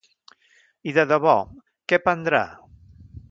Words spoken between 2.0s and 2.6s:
prendrà?